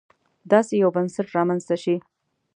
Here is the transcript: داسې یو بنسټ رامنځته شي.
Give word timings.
داسې 0.51 0.73
یو 0.83 0.89
بنسټ 0.95 1.27
رامنځته 1.37 1.75
شي. 1.83 1.95